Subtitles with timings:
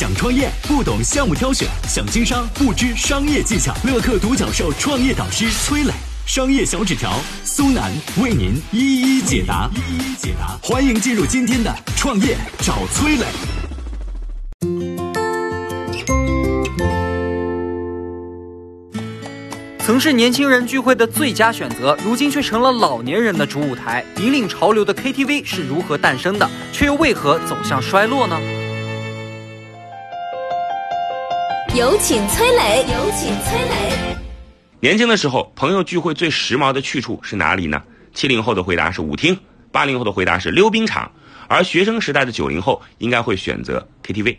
[0.00, 3.74] 想创业不懂项目挑选，想经商不知商业技巧。
[3.84, 5.92] 乐客独角兽创业导师崔磊，
[6.24, 9.68] 商业小纸条苏南为您一一解答。
[9.74, 13.26] 一一解答，欢迎进入今天的创业找崔磊。
[19.80, 24.02] 曾是年轻人聚会的最佳选择，如今却成了老年人的主舞台。
[24.16, 28.40] 引领潮流的 KTV 是如何诞生的，却又为何走向衰落呢？
[31.80, 34.14] 有请崔磊，有请崔磊。
[34.80, 37.82] 年轻的时候，朋友聚会最时髦的去处是哪里呢？
[38.12, 39.34] 七零后的回答是舞厅，
[39.72, 41.10] 八零后的回答是溜冰场，
[41.48, 44.36] 而学生时代的九零后应该会选择 KTV。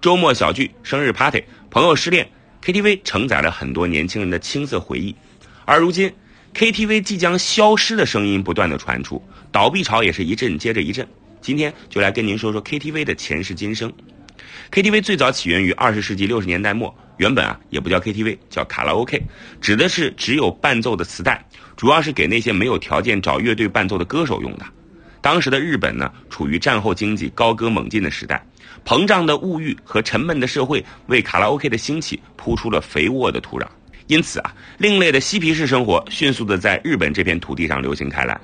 [0.00, 2.30] 周末小聚、生日 party、朋友失恋。
[2.62, 5.16] KTV 承载了很多年轻人的青涩回忆，
[5.64, 6.14] 而如今
[6.54, 9.20] ，KTV 即将消失的声音不断的传出，
[9.50, 11.04] 倒闭潮也是一阵接着一阵。
[11.40, 13.92] 今天就来跟您说说 KTV 的前世今生。
[14.70, 19.22] KTV 最早起源于二十世纪六十年代末，原本啊也不叫 KTV，叫卡拉 OK，
[19.60, 21.44] 指的是只有伴奏的磁带，
[21.76, 24.66] 主要是给那些没有条件找乐队伴奏的歌手用的。
[25.20, 28.44] 当时的日本呢，处于战后经济高歌猛进的时代。
[28.84, 33.66] 膨胀的物欲和沉闷的社会为卡拉 OK 的兴起铺出了肥沃的土壤，
[34.08, 38.38] 因此啊，另类的嬉皮士生活迅速的在日本这片土地上流行开来，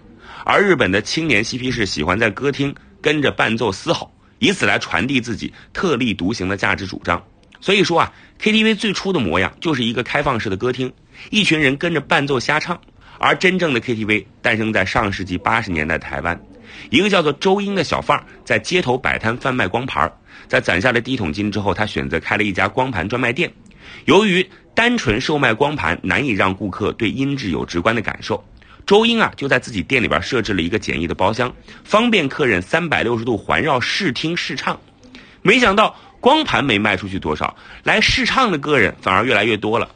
[0.47, 4.11] 而日本的青年嬉皮士喜欢在歌厅跟着伴奏嘶吼，
[4.41, 7.25] 以此来传递自己特立独行的价值主张。
[7.61, 10.93] 所以说啊，KTV 最初的模样就是一个开放式的歌厅，
[11.31, 12.81] 一群人跟着伴奏瞎唱，
[13.19, 16.41] 而真正的 KTV 诞生在上世纪八十年代台湾。
[16.89, 20.11] 一个叫做周英的小贩在街头摆摊贩卖光盘，
[20.49, 23.53] 在攒下了第一桶金之后，他选择开了一家光盘专卖店。
[24.07, 28.43] 由于单纯售卖光盘难以让顾客对音质有直观的感受，
[28.87, 34.81] 周英啊就在自己店里边设置了一个简易的包厢，方便客人三百六十度环绕试听试唱。
[35.43, 39.89] 没想到光盘没卖出去多少，来试唱的个人反而越来越多了。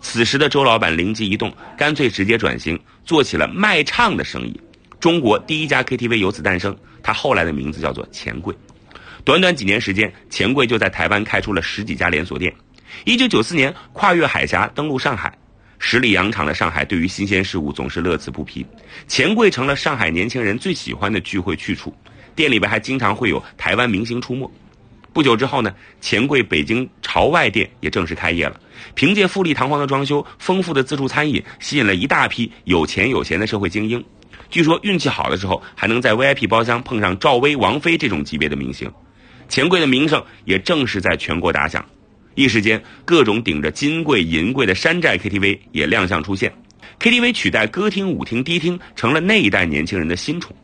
[0.00, 4.60] 此时的周老板灵机一动，干脆直接转型做起了卖唱的生意。
[5.00, 8.54] 中国第一家 KTV 由此诞生，它后来的名字叫做钱柜。
[9.24, 12.54] 短短几年时间，钱柜就在台湾开出了十几家连锁店。
[13.04, 15.36] 一九九四年，跨越海峡登陆上海，
[15.86, 18.64] 十里洋场的上海对于新鲜事物总是乐此不疲。
[19.06, 21.94] 钱柜成了上海年轻人最喜欢的聚会去处，
[22.34, 24.50] 店里边还经常会有台湾明星出没。
[25.12, 28.58] 不久之后呢，钱柜北京朝外店也正式开业了。
[28.94, 34.02] 凭借富丽堂皇的装修、丰富的自助餐饮，吸引了一大批有钱有闲的社会精英。
[34.48, 38.90] 据说运气好的时候，还能在 VIP 包厢碰上赵薇、王菲这种级别的明星，
[39.50, 41.84] 钱柜的名声也正是在全国打响。
[42.34, 46.52] 一时间，各种顶着金贵银贵的山寨 KTV 也亮相出现
[46.98, 50.54] ，KTV 取代歌厅、舞厅、迪厅，成了那一代年轻人的新宠。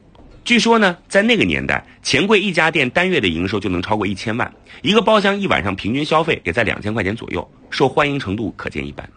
[0.42, 9.09] 据说呢，在那个年代，钱柜一家店单月的营收就能超过一千万，一个包厢一晚上平均消费也在两千块钱左右，受欢迎程度可见一斑。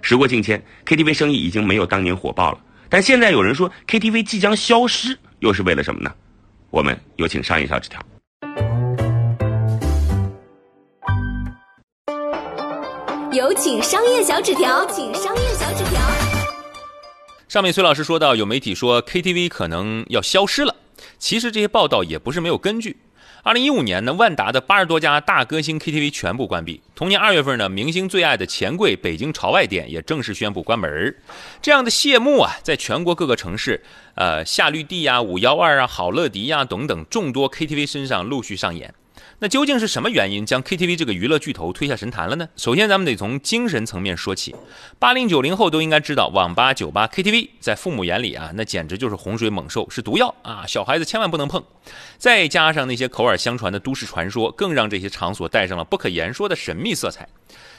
[0.00, 2.58] 时过境迁，KTV 生意已经没有当年火爆了。
[2.88, 6.14] 但现在有人说 KTV 即将消失，又是为了什么呢？
[6.70, 8.00] 我们有请商业小纸条。
[13.36, 16.00] 有请商业小纸条，请商业小纸条。
[17.46, 20.74] 上面崔老师说到，有媒体说 KTV 可能要消失了，
[21.18, 22.96] 其实这些报道也不是没有根据。
[23.42, 26.80] 二零一五年呢，万达的八十多家大歌星 KTV 全部关闭。
[26.94, 31.14] 同年二月份呢，明星最爱的钱柜北京朝外店也正式宣布关门。
[31.60, 38.94] 这样的谢幕啊，在全国各个城市，呃，夏绿蒂呀、五幺二啊、好乐迪呀等等众多 KTV 身上陆续上演。
[39.38, 42.48] 那究竟是什么原因将 KTV 这个娱乐巨头推下神坛了呢？
[42.56, 44.54] 首先，咱们得从精神层面说起。
[44.98, 50.64] 八零九零后都应该知道，网吧、酒吧、KTV 在父母眼里啊，那简直就是洪水猛兽，是毒药啊！
[50.66, 51.62] 小孩子千万不能碰。
[52.16, 57.28] 再加上那些口耳相传的都市传说，更让这些场所带上了不可言说的神秘色彩。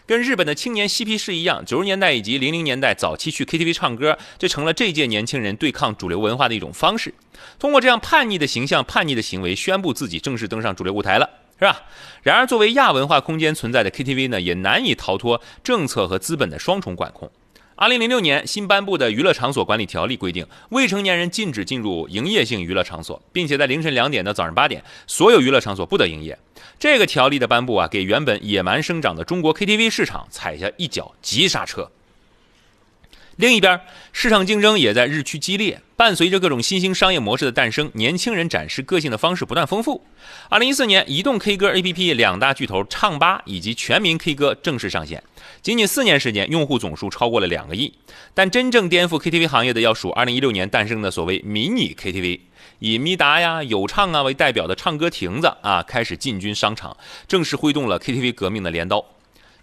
[0.08, 7.14] 跟日本的青年嬉皮士一样，九十年代以及零零年代早期去 KTV 唱歌，这成了这届年轻人对抗主流文化的一种方式。
[7.60, 11.30] 通过这样叛逆的形象、叛逆的行为，宣布自己正式登上主流舞台了。
[11.60, 11.82] 是吧？
[12.22, 17.32] 然而，作为亚文化空间存在的 KTV 呢，也难以逃脱政策和资本的双重管控。
[17.80, 26.36] 二零零六年新颁布的《娱乐场所管理条例》规定，未成年人禁止进入营业性娱乐场所，并且在凌晨两点到早上八点，所有娱乐场所不得营业。
[26.80, 31.92] 这个条例的颁布啊，给原本野蛮生长的中国 KTV 市场踩下一脚急刹车。
[33.38, 33.80] 另一边，
[34.12, 35.80] 市场竞争也在日趋激烈。
[35.96, 40.04] 伴随着各种新兴商业模式的诞生，年轻人展示个性的方式不断丰富。
[40.50, 45.22] 二零一四年，移动 K 歌 APP 两大巨头唱吧以及全民 K 歌正式上线，
[45.62, 47.94] 仅仅四年时间，用户总数超过了两个亿。
[48.34, 52.40] 但真正颠覆 KTV 行业的，要数二零一六年诞生的所谓迷你 KTV，
[52.80, 56.98] 以咪达呀、有唱啊为代表的唱歌亭子啊，开始进军商场，
[57.28, 59.06] 正式挥动了 KTV 革命的镰刀。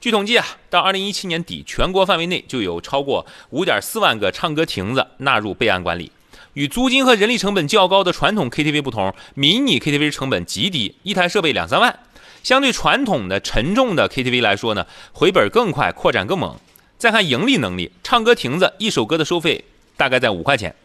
[0.04, 6.12] 据统计啊，到二零一七年底，全国范围内就有超过五点四万个唱歌亭子纳入备案管理。
[6.52, 12.00] 与租金和人力成本较高的传统 KTV 不同，迷你 KTV 成本极低，一台设备两三万。
[12.42, 16.54] 相对传统的沉重的 KTV 来说呢，回本更快，扩展更猛。
[16.98, 19.64] 再看盈利能力，唱歌亭子一首歌的收费
[19.96, 20.76] 大概在五块钱，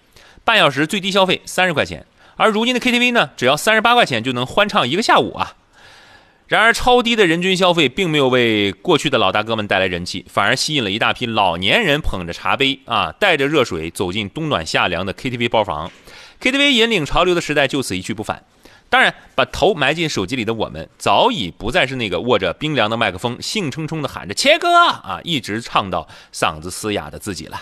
[0.45, 2.05] 半小时最低消费三十块钱。
[2.37, 5.57] 而如今的 KTV 呢，只要三十八块钱就能欢唱一个下午啊。
[6.49, 15.91] 然而，超低的人均消费并没有为过去的老大哥们带来人气，反而吸引了一大批老年人捧着茶杯啊，带着热水走进冬暖夏凉的 KTV 包房。
[16.41, 18.43] KTV 引领潮流的时代就此一去不返。
[18.89, 27.61] 当然，把头埋进手机里的我们，早已不再是那个握着冰凉的麦克风，兴冲冲地喊着“切歌”啊，一直唱到嗓子嘶哑的自己了。